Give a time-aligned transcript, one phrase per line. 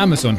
[0.00, 0.38] Amazon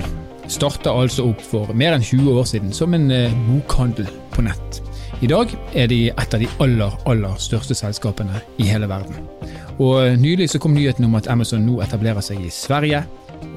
[0.50, 4.80] starta altså opp for mer enn 20 år siden som en eh, bokhandel på nett.
[5.22, 9.20] I dag er de et av de aller, aller største selskapene i hele verden.
[9.78, 13.04] Og eh, Nylig så kom nyheten om at Amazon nå etablerer seg i Sverige.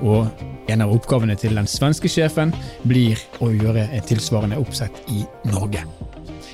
[0.05, 0.29] Og
[0.69, 2.52] en av oppgavene til den svenske sjefen
[2.84, 5.86] blir å gjøre et tilsvarende oppsett i Norge.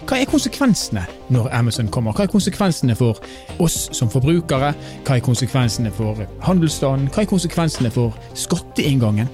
[0.08, 2.14] Hva er konsekvensene når Amazon kommer?
[2.16, 3.20] Hva er konsekvensene for
[3.60, 4.72] oss som forbrukere?
[5.04, 7.10] Hva er konsekvensene for handelsstanden?
[7.12, 9.28] Hva er konsekvensene for skatteinngangen?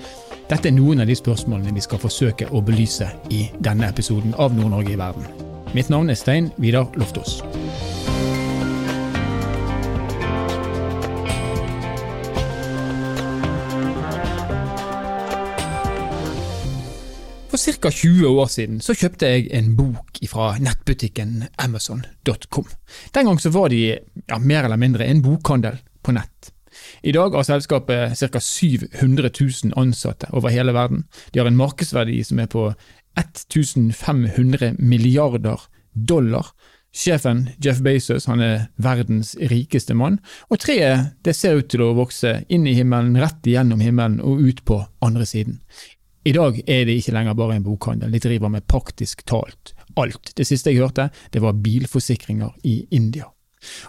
[0.51, 4.55] Dette er noen av de spørsmålene vi skal forsøke å belyse i denne episoden av
[4.55, 5.27] Nord-Norge i verden.
[5.75, 7.41] Mitt navn er Stein Vidar Loftaas.
[17.57, 17.91] For ca.
[17.91, 22.67] 20 år siden så kjøpte jeg en bok fra nettbutikken amazon.com.
[23.17, 26.51] Den gang så var de ja, mer eller mindre en bokhandel på nett.
[27.01, 28.43] I dag har selskapet ca.
[28.45, 31.07] 700 000 ansatte over hele verden.
[31.33, 32.69] De har en markedsverdi som er på
[33.17, 36.53] 1500 milliarder dollar.
[36.97, 41.95] Sjefen, Jeff Bezos, han er verdens rikeste mann, og treet det ser ut til å
[41.97, 45.59] vokse inn i himmelen, rett igjennom himmelen og ut på andre siden.
[46.27, 50.33] I dag er det ikke lenger bare en bokhandel, de driver med praktisk talt alt.
[50.37, 53.29] Det siste jeg hørte, det var bilforsikringer i India.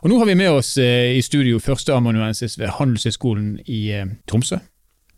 [0.01, 4.59] Og Nå har vi med oss eh, i studio førsteamanuensis ved Handelshøyskolen i eh, Tromsø,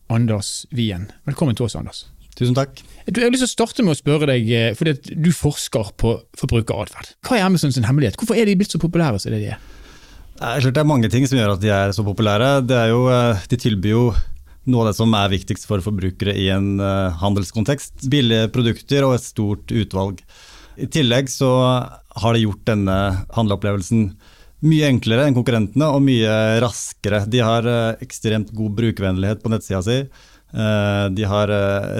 [0.09, 1.09] Anders Wien.
[1.28, 2.08] Velkommen til oss, Anders.
[2.40, 2.80] Tusen takk.
[3.06, 5.94] Du, jeg har lyst til å starte med å spørre deg, eh, fordi du forsker
[6.00, 7.14] på forbrukeratferd.
[7.28, 8.17] Hva er Amazons hemmelighet?
[8.20, 9.62] Hvorfor er de blitt så populære som det de er?
[10.40, 12.62] Det er mange ting som gjør at de er så populære.
[12.64, 13.06] Det er jo,
[13.52, 14.03] de tilbyr jo
[14.70, 18.06] noe av det som er viktigst for forbrukere i en uh, handelskontekst.
[18.12, 20.22] Billige produkter og et stort utvalg.
[20.80, 21.50] I tillegg så
[22.20, 22.97] har det gjort denne
[23.36, 24.09] handleopplevelsen
[24.70, 27.23] mye enklere enn konkurrentene og mye raskere.
[27.31, 30.02] De har uh, ekstremt god brukervennlighet på nettsida si.
[30.50, 31.53] Uh, de har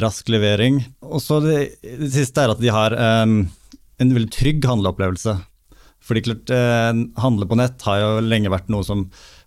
[0.04, 0.82] rask levering.
[1.06, 5.38] Og så det, det, siste er at de har en veldig trygg handleopplevelse.
[6.10, 6.52] Fordi klart,
[7.22, 9.04] handle på nett har jo lenge vært noe som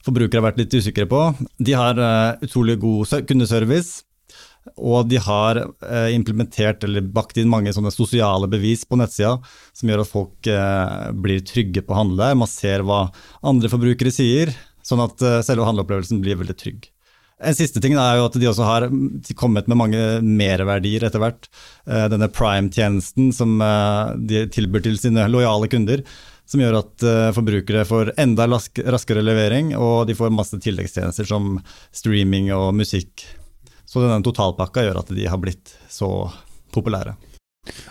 [0.07, 1.27] forbrukere har vært litt usikre på.
[1.63, 4.03] De har uh, utrolig god kundeservice.
[4.79, 9.35] Og de har uh, implementert eller bakt inn mange sosiale bevis på nettsida
[9.75, 12.31] som gjør at folk uh, blir trygge på å handle.
[12.39, 13.09] Man ser hva
[13.43, 14.55] andre forbrukere sier,
[14.87, 16.89] sånn at selve handleopplevelsen blir veldig trygg.
[17.43, 18.84] En siste ting er jo at de også har
[19.39, 21.49] kommet med mange merverdier etter hvert.
[21.87, 23.57] Denne prime-tjenesten som
[24.31, 26.05] de tilbyr til sine lojale kunder
[26.48, 31.56] som gjør at uh, forbrukere får enda raskere levering, og de får masse tilleggstjenester som
[31.94, 33.25] streaming og musikk.
[33.86, 36.08] Så denne totalpakka gjør at de har blitt så
[36.72, 37.14] populære.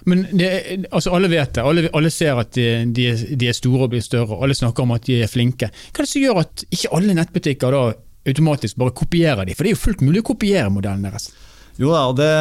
[0.03, 0.49] Men det,
[0.91, 3.05] altså Alle vet det, alle, alle ser at de, de,
[3.39, 5.69] de, er store og blir større, alle snakker om at de er flinke.
[5.71, 7.85] Hva er det som gjør at ikke alle nettbutikker da
[8.31, 9.55] automatisk bare kopierer de?
[9.55, 11.29] For det er jo fullt mulig å kopiere modellen deres.
[11.79, 12.31] Jo da, og det,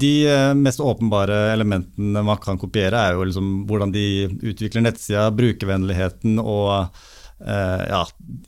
[0.00, 4.06] De eh, mest åpenbare elementene man kan kopiere, er jo liksom hvordan de
[4.52, 6.70] utvikler nettsida, brukervennligheten og
[7.42, 8.04] eh, ja,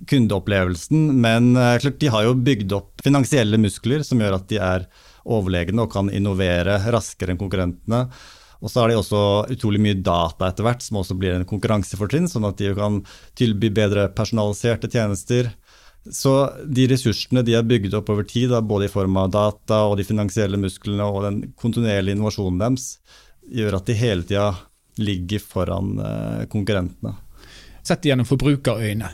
[0.09, 1.11] kundeopplevelsen.
[1.19, 4.89] Men eh, klart, de har jo bygd opp finansielle muskler som gjør at de er
[5.29, 8.07] overlegne og kan innovere raskere enn konkurrentene.
[8.59, 9.21] Og så har de også
[9.55, 13.03] utrolig mye data etter hvert, som også blir en konkurransefortrinn, sånn at de kan
[13.39, 15.53] tilby bedre personaliserte tjenester
[16.15, 16.33] så
[16.65, 20.07] de ressursene de har bygd opp over tid, både i form av data og de
[20.09, 22.91] finansielle musklene og den kontinuerlige innovasjonen deres,
[23.49, 24.51] gjør at de hele tida
[24.99, 27.15] ligger foran eh, konkurrentene.
[27.87, 29.11] Sett gjennom forbrukerøyne,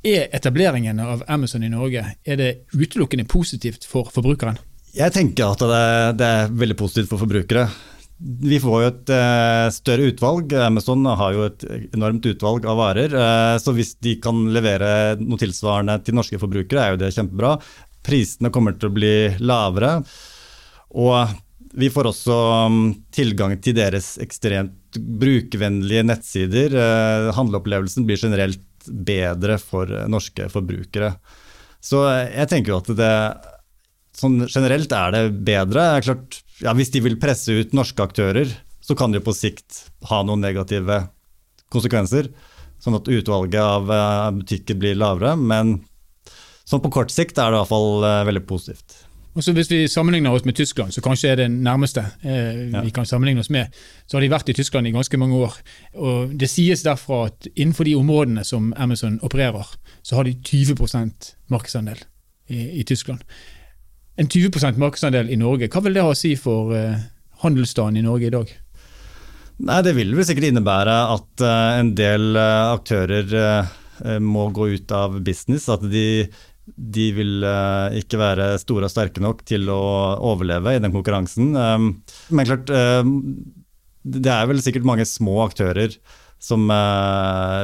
[0.00, 4.56] er etableringen av Amazon i Norge er det utelukkende positivt for forbrukeren?
[4.96, 5.82] Jeg tenker at det,
[6.18, 7.68] det er veldig positivt for forbrukere.
[8.20, 10.52] Vi får jo et uh, større utvalg.
[10.60, 11.64] Amazon har jo et
[11.96, 13.14] enormt utvalg av varer.
[13.16, 17.54] Uh, så hvis de kan levere noe tilsvarende til norske forbrukere, er jo det kjempebra.
[18.04, 19.94] Prisene kommer til å bli lavere.
[21.00, 21.32] Og
[21.80, 22.36] vi får også
[22.68, 22.80] um,
[23.14, 26.76] tilgang til deres ekstremt brukervennlige nettsider.
[26.76, 31.14] Uh, handleopplevelsen blir generelt bedre for norske forbrukere.
[31.80, 33.14] Så jeg tenker jo at det
[34.20, 35.80] sånn generelt er det bedre.
[35.80, 38.50] Det er klart ja, Hvis de vil presse ut norske aktører,
[38.84, 41.06] så kan det jo på sikt ha noen negative
[41.72, 42.28] konsekvenser.
[42.80, 45.36] Sånn at utvalget av eh, butikker blir lavere.
[45.36, 45.78] Men
[46.68, 49.04] sånn på kort sikt er det i hvert fall eh, veldig positivt.
[49.30, 52.80] Og så Hvis vi sammenligner oss med Tyskland, så kanskje er det nærmeste eh, ja.
[52.82, 53.70] vi kan sammenligne oss med,
[54.10, 55.54] så har de vært i Tyskland i ganske mange år.
[55.94, 59.70] Og Det sies derfra at innenfor de områdene som Amazon opererer,
[60.02, 60.74] så har de 20
[61.48, 62.02] markedsandel
[62.50, 63.22] i, i Tyskland
[64.16, 65.70] en 20% markedsandel i Norge.
[65.70, 66.98] Hva vil det ha å si for uh,
[67.44, 68.50] handelsstanden i Norge i dag?
[69.60, 73.76] Nei, Det vil vel sikkert innebære at uh, en del uh, aktører
[74.24, 75.66] må gå ut av business.
[75.68, 76.30] At de
[76.76, 79.80] de vil eh, ikke være store og sterke nok til å
[80.30, 81.52] overleve i den konkurransen.
[81.56, 81.88] Um,
[82.34, 83.14] men klart, um,
[84.04, 85.96] det er vel sikkert mange små aktører
[86.40, 86.70] som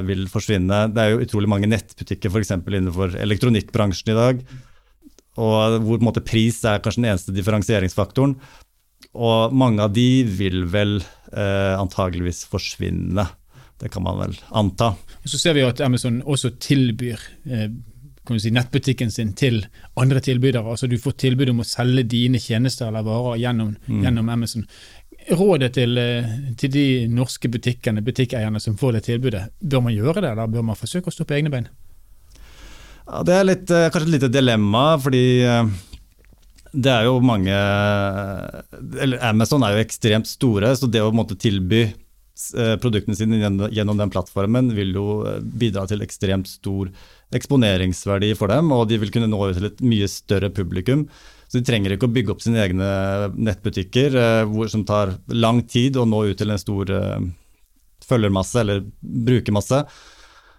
[0.04, 0.82] vil forsvinne.
[0.92, 2.50] Det er jo utrolig mange nettbutikker f.eks.
[2.60, 4.42] innenfor elektronikkbransjen i dag.
[5.36, 8.36] Og hvor måte, pris er kanskje den eneste differensieringsfaktoren.
[9.16, 13.26] Og mange av de vil vel eh, antageligvis forsvinne.
[13.80, 14.94] Det kan man vel anta.
[15.24, 17.20] Så ser vi at Amazon også tilbyr
[17.52, 17.68] eh,
[18.40, 19.60] si, nettbutikken sin til
[20.00, 20.64] andre tilbydere.
[20.64, 24.04] Altså Du får tilbud om å selge dine tjenester eller varer gjennom, mm.
[24.04, 24.66] gjennom Amazon.
[25.36, 30.22] Rådet til, eh, til, de norske butikkene, butikkeierne som får det tilbudet, bør man gjøre
[30.22, 31.68] det, eller bør man forsøke å stå på egne bein?
[33.06, 35.68] Ja, det er litt, eh, kanskje et lite dilemma, fordi eh,
[36.74, 41.88] det er jo mange eller Amazon er jo ekstremt store, så det å måtte tilby
[42.82, 43.38] produktene sine
[43.72, 45.04] gjennom den plattformen vil jo
[45.56, 46.90] bidra til ekstremt stor
[47.34, 51.06] eksponeringsverdi for dem, og de vil kunne nå ut til et mye større publikum.
[51.46, 52.90] Så de trenger ikke å bygge opp sine egne
[53.34, 57.26] nettbutikker, eh, hvor, som tar lang tid å nå ut til en stor eh,
[58.06, 59.84] følgermasse eller brukermasse.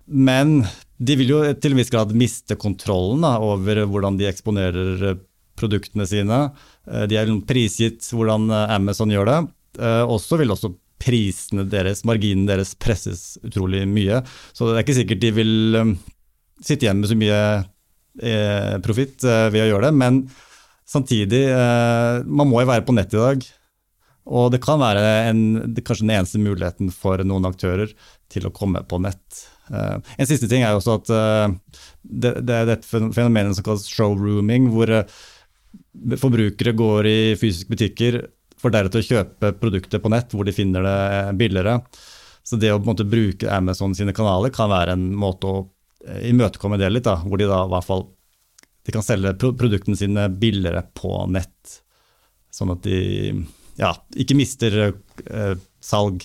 [0.07, 0.61] Men
[0.97, 5.21] de vil jo til en viss grad miste kontrollen da, over hvordan de eksponerer eh,
[5.57, 6.41] produktene sine.
[7.09, 9.37] De er prisgitt hvordan Amazon gjør det.
[10.05, 10.69] Og så vil også
[11.01, 14.19] prisene deres, marginen deres, presses utrolig mye.
[14.53, 15.55] Så det er ikke sikkert de vil
[16.61, 17.41] sitte igjen med så mye
[18.85, 19.97] profitt ved å gjøre det.
[19.97, 20.21] men
[20.87, 23.43] Samtidig, eh, man må jo være på nett i dag.
[24.27, 25.41] Og det kan være en,
[25.75, 27.91] kanskje den eneste muligheten for noen aktører
[28.31, 29.43] til å komme på nett.
[29.67, 33.65] Uh, en siste ting er jo også at uh, det, det, er et fenomen som
[33.65, 35.17] kalles showrooming, hvor uh,
[36.21, 38.19] forbrukere går i fysiske butikker
[38.57, 40.99] for deretter å kjøpe produkter på nett hvor de finner det
[41.39, 41.79] billigere.
[42.47, 45.65] Så det å måte bruke Amazon sine kanaler kan være en måte å
[46.07, 48.05] imøtekomme det litt, da, hvor de da i hvert fall
[48.87, 51.73] de kan selge produktene sine billigere på nett.
[52.53, 53.01] Sånn at de
[53.77, 54.77] ja, ikke mister
[55.83, 56.23] salg.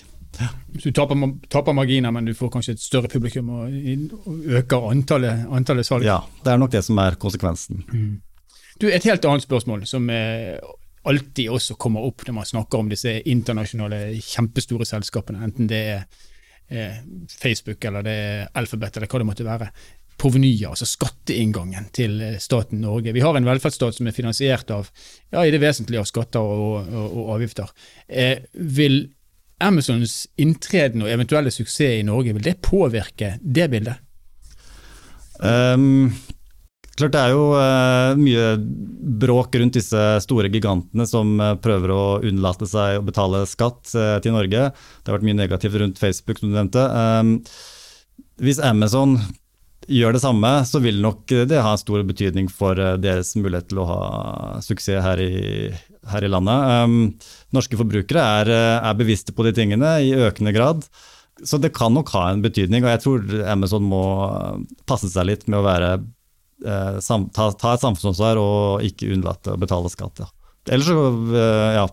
[0.83, 1.17] Du taper,
[1.53, 3.75] taper, marginer, men du får kanskje et større publikum og,
[4.25, 6.07] og øker antallet, antallet, salg?
[6.09, 7.83] Ja, det er nok det som er konsekvensen.
[7.93, 8.15] Mm.
[8.81, 10.57] Du, Et helt annet spørsmål som eh,
[11.09, 16.05] alltid også kommer opp når man snakker om disse internasjonale, kjempestore selskapene, enten det er
[16.69, 19.71] eh, Facebook eller det er Alphabet eller hva det måtte være
[20.23, 23.15] provenyet, altså skatteinngangen til eh, staten Norge.
[23.15, 24.89] Vi har en velferdsstat som er finansiert av
[25.33, 27.73] ja, i det vesentlige av skatter og, og, og avgifter.
[28.09, 29.05] Eh, vil
[29.63, 34.01] Amazons inntreden og eventuelle suksess i Norge, vil det påvirke det bildet?
[35.43, 36.13] Um,
[36.95, 38.47] klart Det er jo uh, mye
[39.23, 44.19] bråk rundt disse store gigantene som uh, prøver å unnlate seg å betale skatt uh,
[44.23, 44.71] til Norge.
[44.71, 46.83] Det har vært mye negativt rundt Facebook, som du nevnte.
[46.83, 47.39] Um,
[48.43, 49.19] hvis Amazon
[49.91, 53.89] gjør det samme, så vil nok det ha stor betydning for deres mulighet til å
[53.89, 54.03] ha
[54.63, 55.73] suksess her i,
[56.11, 56.69] her i landet.
[56.83, 56.97] Um,
[57.55, 60.87] norske forbrukere er, eh, er, bevisste på de tingene i økende grad.
[61.47, 64.03] Så det kan nok ha en betydning, og jeg tror Amazon må
[64.87, 65.91] passe seg litt med å være,
[66.67, 70.23] eh, ta, et samfunnsansvar og ikke unnlate å betale skatt.
[70.23, 70.31] Ja.
[70.71, 71.87] Ellers så eh, ja,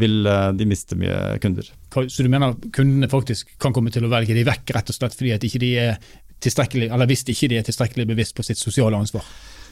[0.00, 1.68] vil eh, de miste mye kunder.
[1.92, 5.16] Så du mener kundene faktisk kan komme til å velge de vekk rett og slett
[5.16, 5.98] fordi at ikke de er
[6.46, 9.24] eller hvis ikke de er tilstrekkelig bevisst på sitt sosiale ansvar?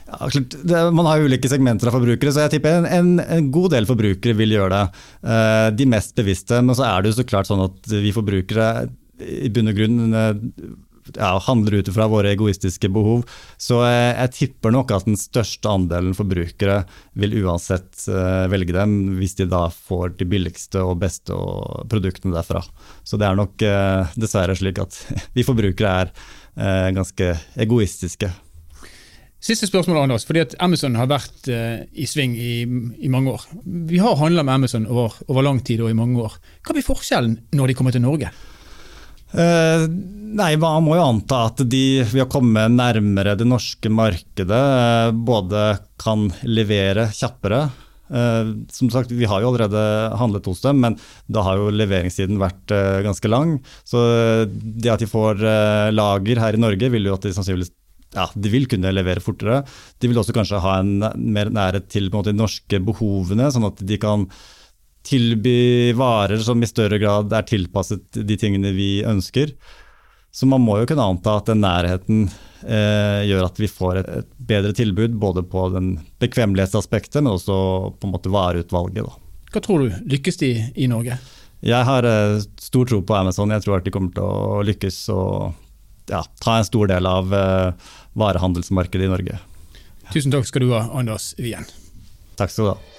[0.04, 3.72] Ja, det, man har ulike segmenter av forbrukere, så jeg tipper en, en, en, god
[3.72, 5.04] del forbrukere vil gjøre det.
[5.24, 6.60] Uh, de mest bevisste.
[6.60, 8.90] Men så er det jo så klart sånn at vi forbrukere
[9.24, 10.34] i bunn og grunn uh,
[11.14, 13.24] ja, handler ut fra våre egoistiske behov.
[13.56, 16.82] Så uh, jeg tipper nok at den største andelen forbrukere
[17.16, 18.04] vil uansett
[18.52, 21.32] velge dem, hvis de da får de billigste og beste
[21.88, 22.60] produktene derfra.
[23.08, 23.68] Så det er nok
[24.20, 25.00] dessverre slik at
[25.36, 28.34] vi forbrukere er eh, ganske egoistiske.
[29.44, 30.24] Siste spørsmål, Anders.
[30.24, 33.44] fordi at Amazon har vært eh, i sving i, i, mange år.
[33.90, 36.38] Vi har handla med Amazon over, over, lang tid og i mange år.
[36.64, 38.32] Hva blir forskjellen når de kommer til Norge?
[39.34, 44.64] Eh, nei, Man må jo anta at de ved å komme nærmere det norske markedet
[44.80, 45.70] eh, både
[46.00, 47.66] kan levere kjappere
[48.04, 49.80] Uh, som sagt, Vi har jo allerede
[50.20, 50.94] handlet hos dem, men
[51.26, 53.54] da har jo leveringstiden vært uh, ganske lang.
[53.88, 54.02] Så
[54.52, 55.40] det at de får
[55.90, 57.72] lager her i Norge, vil jo at de sannsynligvis
[58.14, 59.62] ja, de vil kunne levere fortere.
[59.98, 63.82] De vil også kanskje ha en mer nærhet til måte, de norske behovene, sånn at
[63.84, 64.28] de kan
[65.04, 69.52] tilby varer som i større grad er tilpasset de tingene vi ønsker.
[70.34, 72.24] Så man må jo kunne anta at den nærheten
[72.66, 75.92] eh, gjør at vi får et, et, bedre tilbud både på den
[76.22, 77.58] bekvemmelighetsaspektet, men også
[78.00, 79.04] på en måte vareutvalget.
[79.06, 79.44] Da.
[79.54, 81.20] Hva tror du, lykkes de i Norge?
[81.64, 83.52] Jeg har eh, stor tro på Amazon.
[83.54, 85.54] Jeg tror at de kommer til å lykkes og
[86.10, 89.38] ja, ta en stor del av eh, varehandelsmarkedet i Norge.
[90.12, 91.66] Tusen takk skal du ha, Anders Wien.
[92.38, 92.93] Takk skal du ha.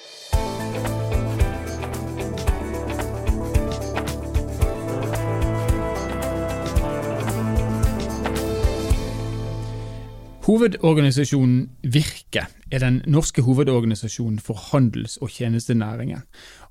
[10.46, 16.22] Hovedorganisasjonen Virke er den norske hovedorganisasjonen for handels- og tjenestenæringen,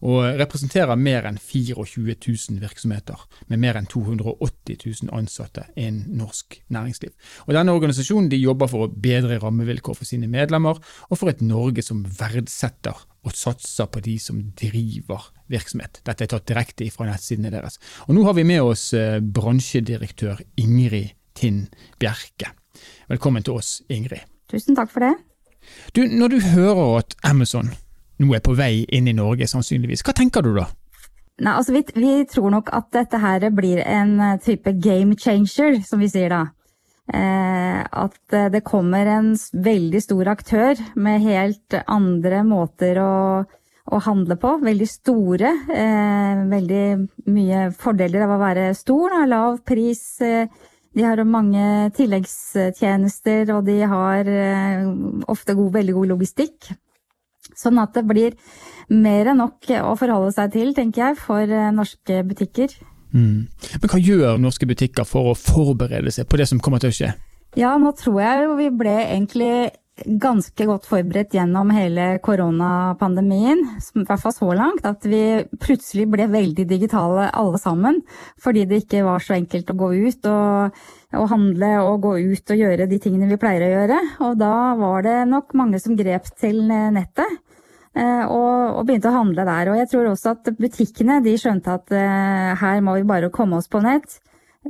[0.06, 6.60] og representerer mer enn 24 000 virksomheter med mer enn 280 000 ansatte innen norsk
[6.70, 7.10] næringsliv.
[7.48, 10.78] Og Denne organisasjonen de jobber for å bedre rammevilkår for sine medlemmer,
[11.10, 12.94] og for et Norge som verdsetter
[13.26, 15.98] og satser på de som driver virksomhet.
[16.06, 17.82] Dette er tatt direkte fra nettsidene deres.
[18.06, 21.64] Og Nå har vi med oss eh, bransjedirektør Ingrid Tinn
[21.98, 22.54] Bjerke.
[23.08, 24.24] Velkommen til oss, Ingrid.
[24.48, 25.14] Tusen takk for det.
[25.96, 27.70] Du, når du hører at Amazon
[28.20, 30.68] nå er på vei inn i Norge, sannsynligvis, hva tenker du da?
[31.42, 35.80] Nei, altså vi, vi tror nok at dette her blir en eh, type game changer,
[35.82, 36.44] som vi sier da.
[37.10, 44.00] Eh, at eh, det kommer en veldig stor aktør med helt andre måter å, å
[44.06, 44.54] handle på.
[44.62, 45.50] Veldig store.
[45.74, 46.84] Eh, veldig
[47.34, 49.18] mye fordeler av å være stor.
[49.18, 49.26] Da.
[49.34, 50.04] Lav pris.
[50.22, 50.46] Eh,
[50.94, 54.86] de har mange tilleggstjenester, og de har eh,
[55.30, 56.70] ofte god, veldig god logistikk.
[57.54, 58.36] Sånn at det blir
[58.94, 62.74] mer enn nok å forholde seg til, tenker jeg, for eh, norske butikker.
[63.14, 63.46] Mm.
[63.46, 66.98] Men hva gjør norske butikker for å forberede seg på det som kommer til å
[66.98, 67.12] skje?
[67.58, 69.52] Ja, nå tror jeg jo vi ble egentlig
[70.02, 76.26] ganske godt forberedt gjennom hele koronapandemien, i hvert fall så langt, at vi plutselig ble
[76.32, 78.00] veldig digitale alle sammen.
[78.42, 80.82] Fordi det ikke var så enkelt å gå ut og,
[81.14, 84.00] og, handle og gå ut og gjøre de tingene vi pleier å gjøre.
[84.26, 87.40] Og da var det nok mange som grep til nettet.
[87.94, 89.70] Eh, og, og begynte å handle der.
[89.70, 93.60] Og jeg tror også at butikkene de skjønte at eh, her må vi bare komme
[93.60, 94.18] oss på nett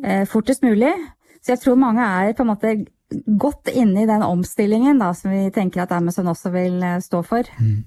[0.02, 0.92] eh, fortest mulig.
[1.40, 2.74] Så jeg tror mange er på en måte
[3.40, 7.22] godt inne i den omstillingen da, som vi tenker at Amazon også vil eh, stå
[7.26, 7.48] for.
[7.60, 7.82] Mm.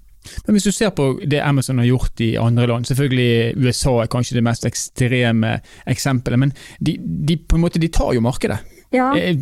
[0.46, 4.10] Men Hvis du ser på det Amazon har gjort i andre land, selvfølgelig USA er
[4.12, 8.60] kanskje det mest ekstreme eksempelet, men de, de, på en måte, de tar jo markedet.
[8.91, 9.12] Ja.
[9.15, 9.36] Er,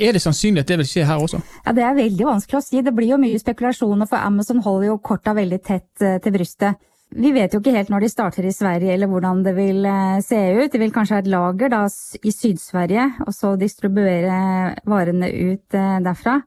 [0.00, 1.40] er, det sannsynlig at det vil skje her også?
[1.64, 2.82] Ja, Det er veldig vanskelig å si.
[2.84, 6.80] Det blir jo mye spekulasjoner, for Amazon holder jo korta veldig tett eh, til brystet.
[7.10, 10.20] Vi vet jo ikke helt når de starter i Sverige eller hvordan det vil eh,
[10.22, 10.70] se ut.
[10.70, 11.82] Det vil kanskje ha et lager da,
[12.22, 16.38] i Syd-Sverige, og så distribuere varene ut eh, derfra.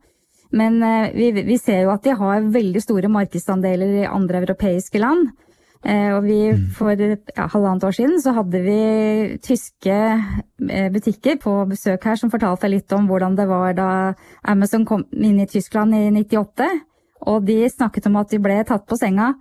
[0.56, 5.04] Men eh, vi, vi, ser jo at de har veldig store markedsandeler i andre europeiske
[5.04, 5.34] land.
[5.84, 6.60] Og vi, mm.
[6.78, 8.76] for ja, halvannet år siden så hadde vi
[9.44, 9.98] tyske
[10.94, 13.90] butikker på besøk her som fortalte litt om hvordan det var da
[14.48, 16.70] Amazon kom inn i Tyskland i 98.
[17.28, 19.34] Og de snakket om at de ble tatt på senga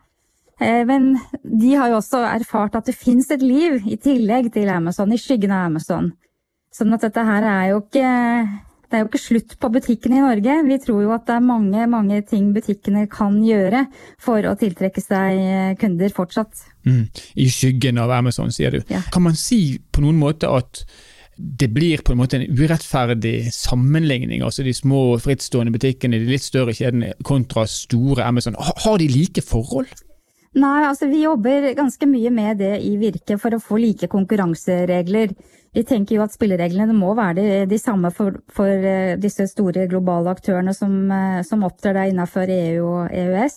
[0.88, 5.12] men de har jo også erfart at det fins et liv i tillegg til Amazon,
[5.12, 6.12] i skyggen av Amazon.
[6.72, 8.12] Sånn at dette her er jo ikke
[8.92, 10.54] det er jo ikke slutt på butikkene i Norge.
[10.66, 13.86] Vi tror jo at det er mange, mange ting butikkene kan gjøre
[14.20, 16.60] for å tiltrekke seg eh, kunder fortsatt.
[16.84, 17.06] Mm.
[17.40, 18.82] I skyggen av Amazon, sier du.
[18.92, 19.00] Ja.
[19.14, 20.84] Kan man si på noen måte at
[21.40, 26.44] det blir på en måte en urettferdig sammenligning, altså de små frittstående butikkene, de litt
[26.44, 28.60] større kjedene kontra store Amazon.
[28.60, 29.88] Har de like forhold?
[30.52, 35.32] Nei, altså vi jobber ganske mye med det i Virke for å få like konkurranseregler.
[35.72, 39.86] Vi tenker jo at spillereglene må være de, de samme for, for, eh, disse store
[39.88, 43.56] globale aktørene som, eh, som opptrer der innenfor EU og EØS.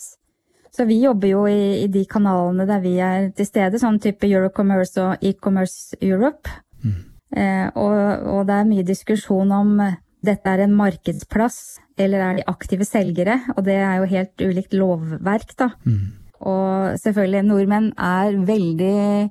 [0.76, 4.28] Så vi jobber jo i, i, de kanalene der vi er til stede, sånn type
[4.28, 6.52] Eurocommerce og E-commerce Europe.
[6.80, 6.98] Mm.
[7.36, 9.80] Eh, og, og, det er mye diskusjon om
[10.26, 13.42] dette er en markedsplass, eller er de aktive selgere?
[13.58, 15.76] Og det er jo helt ulikt lovverk, da.
[15.84, 16.25] Mm.
[16.46, 19.30] Og selvfølgelig, nordmenn er veldig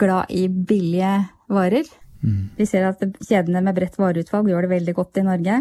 [0.00, 1.12] glad i billige
[1.50, 1.88] varer.
[2.20, 2.50] Mm.
[2.58, 5.60] Vi ser at kjedene med bredt vareutvalg gjør det veldig godt i Norge.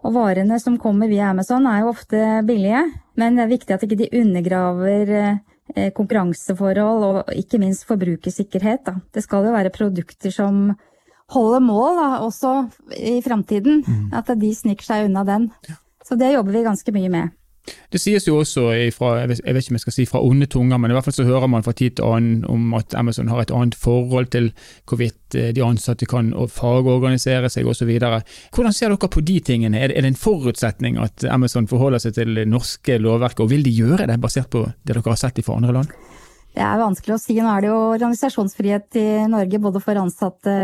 [0.00, 2.86] Og varene som kommer via Amazon er jo ofte billige,
[3.20, 8.86] men det er viktig at ikke de undergraver eh, konkurranseforhold og ikke minst forbrukersikkerhet.
[8.86, 8.94] Da.
[9.12, 10.70] Det skal jo være produkter som
[11.34, 12.54] holder mål da, også
[12.96, 13.84] i framtiden.
[13.84, 14.08] Mm.
[14.16, 15.50] At de sniker seg unna den.
[16.06, 17.36] Så det jobber vi ganske mye med.
[17.92, 18.64] Det sies jo også
[18.94, 21.16] fra jeg vet, ikke om jeg skal si fra onde tunger, men i hvert fall
[21.18, 24.50] så hører man fra tid til annen om at Amazon har et annet forhold til
[24.88, 27.90] hvorvidt eh, de ansatte kan fagorganisere seg osv.
[28.00, 29.80] Hvordan ser dere på de tingene?
[29.80, 33.74] Er det en forutsetning at Amazon forholder seg til det norske lovverket, og vil de
[33.74, 36.09] gjøre det basert på det dere har sett fra andre land?
[36.50, 37.36] Det er vanskelig å si.
[37.38, 40.54] Nå er det jo organisasjonsfrihet i Norge både for ansatte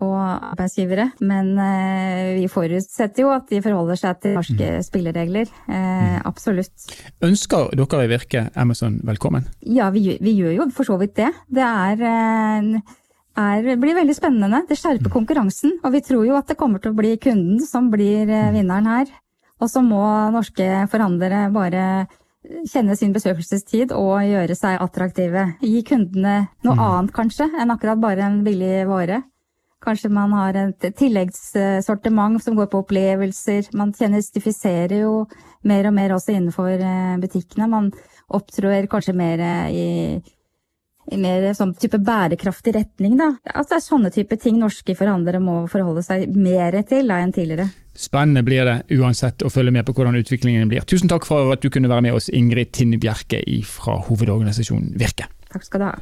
[0.00, 1.12] og arbeidsgivere.
[1.22, 4.86] Men eh, vi forutsetter jo at de forholder seg til norske mm.
[4.88, 5.52] spilleregler.
[5.70, 6.18] Eh, mm.
[6.26, 6.88] absolutt.
[7.24, 9.46] Ønsker dere i Virke Amazon velkommen?
[9.62, 11.30] Ja, vi, vi gjør jo for så vidt det.
[11.46, 12.98] Det er, eh,
[13.46, 14.64] er, blir veldig spennende.
[14.66, 15.14] Det skjerper mm.
[15.14, 15.78] konkurransen.
[15.86, 19.14] Og vi tror jo at det kommer til å bli kunden som blir vinneren her.
[19.62, 20.02] Og så må
[20.34, 21.84] norske forhandlere bare
[22.70, 25.46] kjenne sin besøkelsestid og gjøre seg attraktive.
[25.62, 26.36] Gi kundene
[26.66, 26.84] noe mm.
[26.88, 29.22] annet kanskje enn akkurat bare en billig vare.
[29.86, 33.68] Kanskje man har et tilleggssortiment som går på opplevelser.
[33.76, 35.26] Man tjenestifiserer jo
[35.68, 37.68] mer og mer også innenfor eh, butikkene.
[37.70, 37.92] Man
[38.34, 39.86] opptrår kanskje mer eh, i,
[40.16, 40.35] i
[41.14, 43.32] mer sånn type bærekraftig retning, da.
[43.52, 47.34] Altså det er sånne type ting norske forhandlere må forholde seg mer til da, enn
[47.34, 47.68] tidligere.
[47.96, 50.84] Spennende blir det uansett å følge med på hvordan utviklingen blir.
[50.84, 55.30] Tusen takk for at du kunne være med oss, Ingrid Tinn Bjerke fra hovedorganisasjonen Virke.
[55.52, 55.94] Takk skal du ha.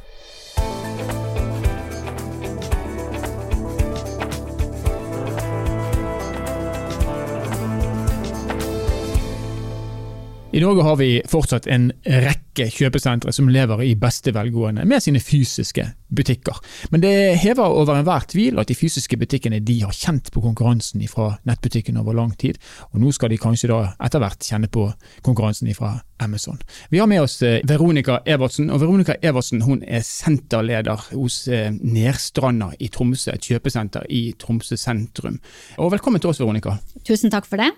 [10.55, 15.19] I Norge har vi fortsatt en rekke kjøpesentre som lever i beste velgående med sine
[15.19, 15.83] fysiske
[16.15, 16.61] butikker.
[16.93, 21.03] Men det hever over enhver tvil at de fysiske butikkene de har kjent på konkurransen
[21.11, 22.55] fra nettbutikken over lang tid,
[22.93, 24.87] og nå skal de kanskje da etter hvert kjenne på
[25.27, 26.61] konkurransen fra Amazon.
[26.89, 31.67] Vi har med oss eh, Veronica Evertsen, og Veronica Evertsen hun er senterleder hos eh,
[31.75, 35.41] Nerstranda i Tromsø, et kjøpesenter i Tromsø sentrum.
[35.83, 36.77] Og velkommen til oss, Veronica.
[37.03, 37.73] Tusen takk for det.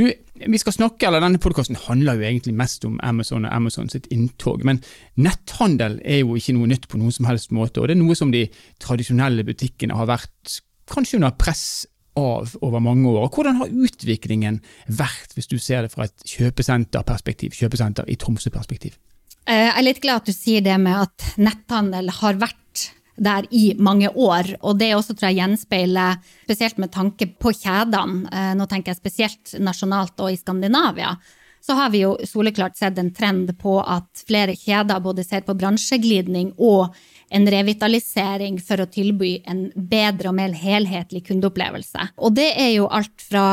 [0.00, 0.06] Du,
[0.48, 4.08] vi skal snakke, eller Denne podkasten handler jo egentlig mest om Amazon og Amazon sitt
[4.14, 4.82] inntog, men
[5.20, 8.18] netthandel er jo ikke noe nytt på noen som helst måte, og det er noe
[8.18, 8.46] som de
[8.82, 10.60] tradisjonelle butikkene har vært
[10.92, 11.86] kanskje under press
[12.18, 13.30] av over mange år.
[13.32, 18.98] Hvordan har utviklingen vært, hvis du ser det fra et kjøpesenterperspektiv, kjøpesenter i Tromsø-perspektiv?
[19.46, 22.90] Eh, jeg er litt glad at du sier det med at netthandel har vært
[23.22, 24.56] der i mange år.
[24.62, 29.02] Og det også tror jeg gjenspeiler, spesielt med tanke på kjedene, eh, nå tenker jeg
[29.02, 31.14] spesielt nasjonalt og i Skandinavia,
[31.62, 35.54] så har vi jo soleklart sett en trend på at flere kjeder både ser på
[35.54, 36.96] bransjeglidning og
[37.32, 42.08] en revitalisering for å tilby en bedre og mer helhetlig kundeopplevelse.
[42.18, 43.44] Og det er jo alt fra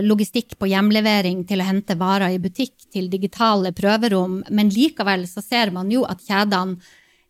[0.00, 5.44] logistikk på hjemlevering til å hente varer i butikk, til digitale prøverom, men likevel så
[5.44, 6.80] ser man jo at kjedene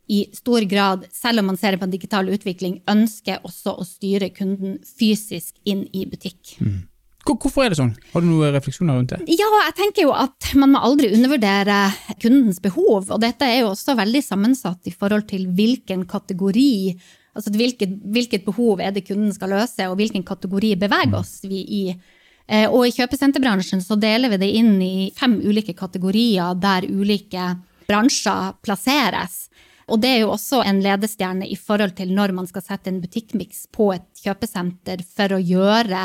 [0.09, 4.31] i stor grad, selv om man ser på en digital utvikling, ønsker også å styre
[4.33, 6.57] kunden fysisk inn i butikk.
[6.65, 6.87] Mm.
[7.29, 7.93] Hvorfor er det sånn?
[8.15, 9.19] Har du noen refleksjoner rundt det?
[9.37, 11.91] Ja, jeg tenker jo at man må aldri undervurdere
[12.23, 13.11] kundens behov.
[13.13, 16.95] Og dette er jo også veldig sammensatt i forhold til hvilken kategori,
[17.37, 21.61] altså hvilket, hvilket behov er det kunden skal løse, og hvilken kategori beveger oss vi
[21.83, 21.83] i.
[22.49, 27.53] Eh, og i kjøpesenterbransjen så deler vi det inn i fem ulike kategorier der ulike
[27.89, 29.48] bransjer plasseres.
[29.89, 33.01] Og det er jo også en ledestjerne i forhold til når man skal sette en
[33.01, 36.03] butikkmiks på et kjøpesenter for å gjøre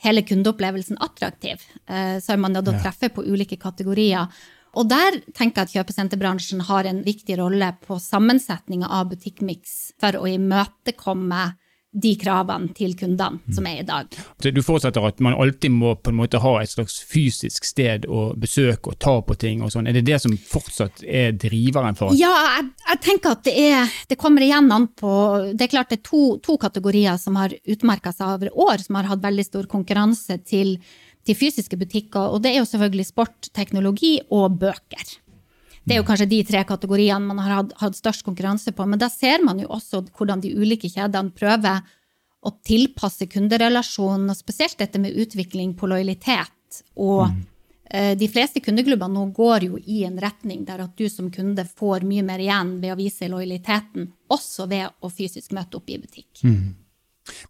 [0.00, 4.30] hele kundeopplevelsen attraktiv, eh, så er man nødt til å treffe på ulike kategorier.
[4.78, 10.16] Og der tenker jeg at kjøpesenterbransjen har en viktig rolle på sammensetninga av butikkmiks for
[10.16, 11.42] å imøtekomme
[11.90, 14.14] de kravene til kundene som er i dag.
[14.38, 18.30] Du forutsetter at man alltid må på en måte ha et slags fysisk sted å
[18.38, 19.88] besøke og ta på ting og sånn.
[19.90, 23.98] Er det det som fortsatt er driveren for Ja, jeg, jeg tenker at det, er,
[24.10, 25.10] det kommer igjen an på
[25.54, 29.00] Det er klart det er to, to kategorier som har utmerka seg over år, som
[29.00, 30.76] har hatt veldig stor konkurranse til,
[31.26, 35.18] til fysiske butikker, og det er jo selvfølgelig sport, teknologi og bøker.
[35.90, 38.84] Det er jo kanskje de tre kategoriene man har hatt, hatt størst konkurranse på.
[38.86, 41.82] Men da ser man jo også hvordan de ulike kjedene prøver
[42.46, 46.82] å tilpasse kunderelasjonen, og spesielt dette med utvikling på lojalitet.
[47.02, 47.40] Og mm.
[47.90, 51.66] eh, de fleste kundeklubbene nå går jo i en retning der at du som kunde
[51.66, 55.98] får mye mer igjen ved å vise lojaliteten, også ved å fysisk møte opp i
[55.98, 56.30] butikk.
[56.46, 56.62] Mm.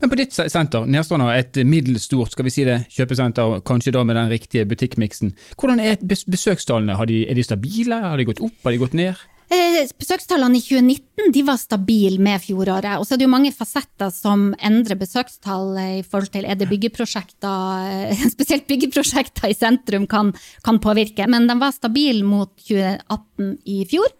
[0.00, 4.18] Men på ditt senter, Nedstranda, et middelstort skal vi si det, kjøpesenter, kanskje da med
[4.18, 5.34] den riktige butikkmiksen.
[5.56, 6.96] Hvordan er besøkstallene?
[7.10, 8.00] De, er de stabile?
[8.06, 8.56] Har de gått opp?
[8.64, 9.20] Har de gått ned?
[9.50, 13.00] Eh, besøkstallene i 2019 de var stabile med fjoråret.
[13.00, 16.68] Og så er det jo mange fasetter som endrer besøkstall i forhold til er det
[16.70, 20.30] byggeprosjekter eh, Spesielt byggeprosjekter i sentrum kan,
[20.62, 24.14] kan påvirke, men de var stabile mot 2018 i fjor.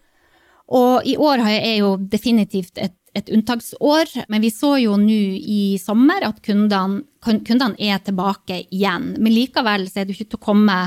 [0.71, 5.77] Og i år er jo definitivt et et unntaksår, men vi så jo nå i
[5.81, 9.15] sommer at kundene, kundene, er tilbake igjen.
[9.19, 10.77] Men likevel er det ikke til å komme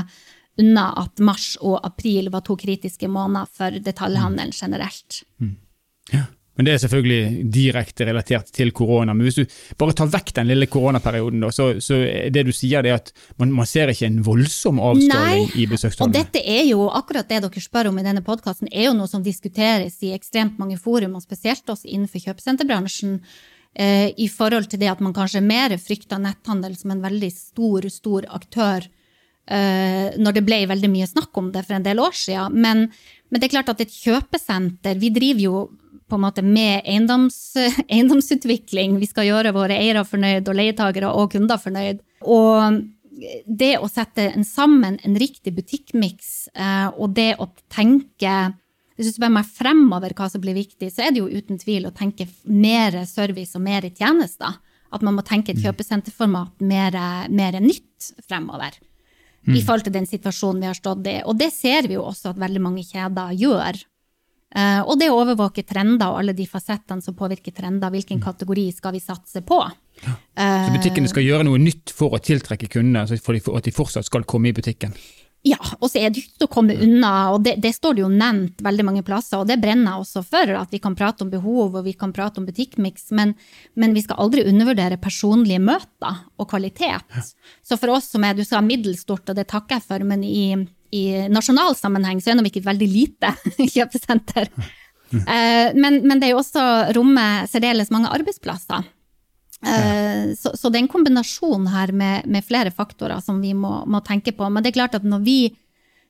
[0.61, 5.21] unna at mars og april var to kritiske måneder for detaljhandelen generelt.
[5.43, 5.55] Mm.
[6.55, 9.13] Men det er selvfølgelig direkte relatert til korona.
[9.13, 11.99] Men hvis du bare tar vekk den lille koronaperioden, så, så
[12.31, 16.15] det du sier er at man, man ser ikke en voldsom avskalling i besøkstallene.
[16.15, 19.11] Og dette er jo, akkurat det dere spør om i denne podkasten, er jo noe
[19.11, 23.19] som diskuteres i ekstremt mange forum, og spesielt også innenfor kjøpesenterbransjen.
[23.75, 27.89] Eh, I forhold til det at man kanskje mer frykter netthandel som en veldig stor,
[27.91, 28.87] stor aktør.
[29.45, 32.55] Eh, når det ble veldig mye snakk om det for en del år siden.
[32.55, 32.87] Men,
[33.29, 35.59] men det er klart at et kjøpesenter Vi driver jo
[36.09, 37.55] på en måte med eiendoms,
[37.87, 38.99] eiendomsutvikling.
[39.01, 42.03] Vi skal gjøre våre eiere fornøyd og leietagere og kunder fornøyd.
[42.25, 42.83] Og
[43.45, 48.35] det å sette en sammen en riktig butikkmiks, eh, og det å tenke
[48.95, 51.89] hvis du spør meg fremover hva som blir viktig, så er det jo uten tvil
[51.89, 54.55] å tenke mer service og mer tjenester.
[54.95, 55.65] At man må tenke et mm.
[55.65, 56.95] kjøpesenterformat mer,
[57.27, 58.77] mer nytt fremover.
[59.43, 59.57] Mm.
[59.57, 61.17] I forhold til den situasjonen vi har stått i.
[61.27, 63.81] Og det ser vi jo også at veldig mange kjeder gjør.
[64.55, 68.23] Uh, og det å overvåke trender og alle de fasettene som påvirker trender, hvilken mm.
[68.23, 69.57] kategori skal vi satse på?
[70.03, 70.15] Ja.
[70.35, 74.27] Så butikkene skal gjøre noe nytt for å tiltrekke kundene, for at de fortsatt skal
[74.27, 74.95] komme i butikken?
[75.45, 78.07] Ja, og så er det ikke å komme unna, og det, det, står det jo
[78.09, 81.29] nevnt veldig mange plasser, og det brenner jeg også for, at vi kan prate om
[81.29, 83.35] behov og vi kan prate om butikkmiks, men,
[83.77, 87.05] men, vi skal aldri undervurdere personlige møter og kvalitet.
[87.13, 87.25] Ja.
[87.61, 90.25] Så for oss som er, du sa middels stort, og det takker jeg for, men
[90.25, 90.47] i,
[90.93, 93.31] i nasjonal sammenheng så er det nok et veldig lite
[93.75, 94.51] kjøpesenter.
[95.15, 96.65] Uh, men, men, det er jo også
[96.97, 98.85] rommet særdeles mange arbeidsplasser.
[99.65, 103.79] Eh, så, så, det er en kombinasjon her med, med flere faktorer som vi må,
[103.89, 104.49] må, tenke på.
[104.49, 105.39] Men det er klart at når vi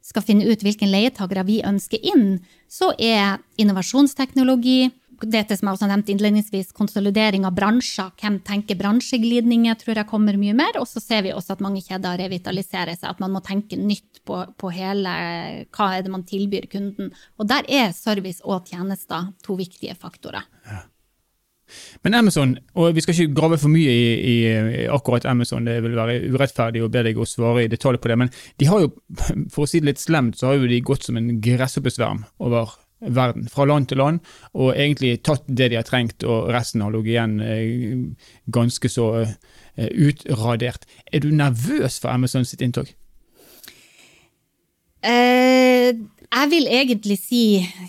[0.06, 4.92] skal finne ut hvilke leietagere vi ønsker inn, så er innovasjonsteknologi,
[5.24, 10.38] dette som jeg også nevnte innledningsvis, konsolidering av bransjer, hvem tenker bransjeglidninger, tror jeg kommer
[10.38, 10.78] mye mer.
[10.82, 14.15] Og så ser vi også at mange kjeder revitaliserer seg, at man må tenke nytt
[14.26, 15.14] på, på hele
[15.76, 17.14] hva er det man tilbyr kunden.
[17.40, 20.46] Og der er service og tjenester to viktige faktorer.
[20.66, 20.84] Ja.
[22.04, 24.36] Men Amazon, og vi skal ikke grave for mye i, i,
[24.92, 28.18] akkurat Amazon, det vil være urettferdig å be deg å svare i detalj på det,
[28.22, 28.92] men de har jo,
[29.54, 32.76] for å si det litt slemt, så har jo de gått som en gresshoppesverm over
[33.06, 34.22] verden, fra land til land,
[34.54, 39.10] og egentlig tatt det de har trengt, og resten har ligget igjen eh, ganske så
[39.24, 40.86] eh, utradert.
[41.12, 42.94] Er du nervøs for Amazon sitt inntog?
[45.06, 45.94] Eh,
[46.26, 47.42] jeg vil egentlig si,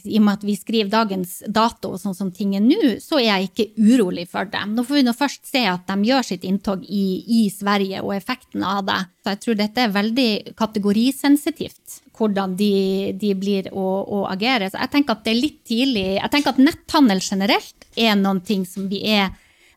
[0.04, 3.40] i og med at vi skriver dagens dato sånn som ting er nå, så er
[3.40, 4.60] jeg ikke urolig for det.
[4.70, 8.14] Nå får vi nå først se at de gjør sitt inntog i, i Sverige og
[8.14, 8.98] effekten av det.
[9.24, 12.72] Så jeg tror dette er veldig kategorisensitivt, hvordan de,
[13.18, 14.70] de blir å, å, agere.
[14.70, 16.06] Så jeg tenker at det er litt tidlig.
[16.20, 19.32] Jeg tenker at netthandel generelt er noen ting som vi er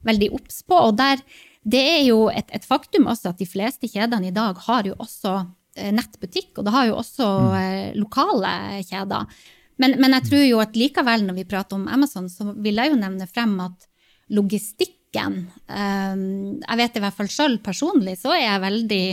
[0.05, 0.77] veldig obs på.
[0.91, 1.23] Og der,
[1.63, 4.99] det er jo et, et faktum også at de fleste kjedene i dag har jo
[4.99, 5.39] også
[5.77, 7.55] nettbutikk, og det har jo også mm.
[7.59, 8.53] Eh, lokale
[8.87, 9.39] kjeder.
[9.79, 12.91] Men, men, jeg tror jo at likevel, når vi prater om Amazon, så vil jeg
[12.91, 13.87] jo nevne frem at
[14.29, 19.05] logistikken um, Jeg vet i hvert fall sjøl personlig, så er jeg veldig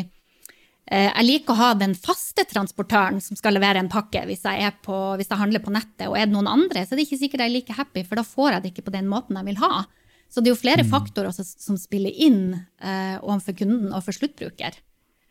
[0.90, 4.98] Jeg liker å ha den faste transportøren som skal levere en pakke hvis jeg, på,
[5.16, 6.08] hvis jeg, handler på nettet.
[6.10, 8.20] Og er det noen andre, så er det ikke sikkert jeg er like happy, for
[8.20, 9.86] da får jeg det ikke på den måten jeg vil ha.
[10.28, 10.90] Så det er jo flere mm.
[10.90, 12.42] faktorer som spiller inn
[12.82, 14.76] uh, overfor kunden og for sluttbruker.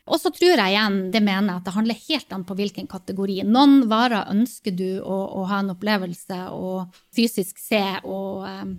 [0.06, 2.86] Og så tror jeg igjen, det mener jeg, at det handler helt an på hvilken
[2.90, 3.40] kategori.
[3.48, 8.76] Noen varer ønsker du å, å ha en opplevelse og fysisk se og, um,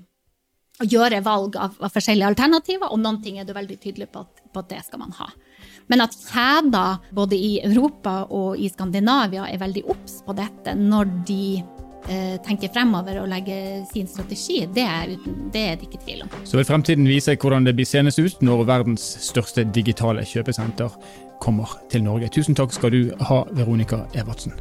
[0.86, 4.44] gjøre valg av, av, forskjellige alternativer, og noen ting er du veldig tydelig på at,
[4.54, 5.30] på at det skal man ha.
[5.90, 11.12] Men at kjeder både i Europa og i Skandinavia er veldig obs på dette når
[11.28, 11.44] de
[12.46, 15.14] tenker fremover og legger sin strategi, det er,
[15.54, 16.32] det er, det ikke tvil om.
[16.48, 20.96] Så vil fremtiden vise hvordan det blir senest ut når verdens største digitale kjøpesenter
[21.44, 22.32] kommer til Norge.
[22.34, 24.56] Tusen takk skal du ha, Veronica Evertsen.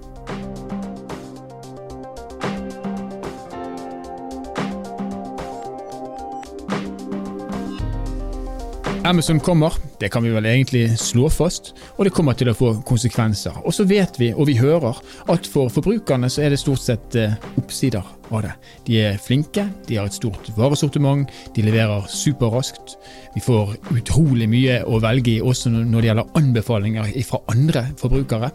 [9.07, 12.73] Amazon kommer, det kan vi vel egentlig slå fast, og det kommer til å få
[12.87, 13.63] konsekvenser.
[13.65, 14.99] Og så vet vi, og vi hører,
[15.33, 18.53] at for forbrukerne så er det stort sett eh, oppsider av det.
[18.87, 22.97] De er flinke, de har et stort varesortiment, de leverer superraskt.
[23.35, 28.53] Vi får utrolig mye å velge i også når det gjelder anbefalinger fra andre forbrukere.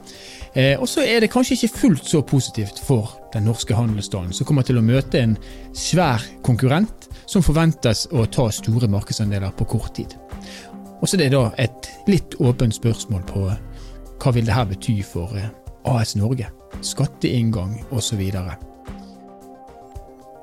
[0.53, 4.47] Eh, og så er det kanskje ikke fullt så positivt for den norske handelsstanden, som
[4.47, 5.37] kommer til å møte en
[5.77, 10.20] svær konkurrent som forventes å ta store markedsandeler på kort tid.
[11.01, 13.45] Og så er det da et litt åpent spørsmål på
[14.21, 15.49] hva vil dette bety for eh,
[15.89, 16.45] AS Norge,
[16.85, 18.21] skatteinngang osv.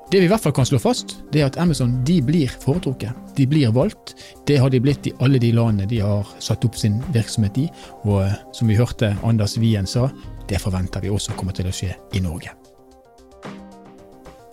[0.09, 3.15] Det vi i hvert fall kan slå fast, det er at Amazon de blir foretrukket.
[3.37, 4.15] De blir valgt.
[4.49, 7.69] Det har de blitt i alle de landene de har satt opp sin virksomhet i.
[8.03, 10.09] Og eh, som vi hørte Anders Wien sa,
[10.49, 12.58] det forventer vi også kommer til å skje i Norge.